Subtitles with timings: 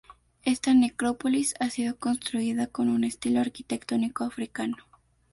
[0.45, 4.77] Esta necrópolis ha sido construida con un estilo arquitectónico africano.